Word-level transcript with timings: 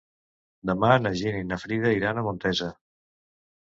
Demà 0.69 0.89
na 1.03 1.13
Gina 1.21 1.43
i 1.43 1.47
na 1.51 1.61
Frida 1.67 1.95
iran 2.01 2.19
a 2.19 2.27
Montesa. 2.33 2.75